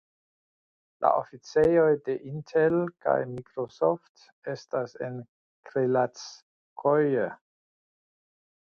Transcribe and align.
La 1.05 1.11
oficejoj 1.17 1.91
de 2.07 2.15
Intel 2.31 2.77
kaj 3.07 3.19
Microsoft 3.35 4.27
estas 4.57 4.99
en 5.11 5.23
Krilackoje. 5.71 7.33